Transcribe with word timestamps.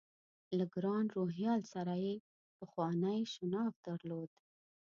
له 0.57 0.65
ګران 0.73 1.05
روهیال 1.17 1.61
سره 1.73 1.93
یې 2.05 2.13
پخوانی 2.59 3.19
شناخت 3.33 3.79
درلود. 3.87 4.31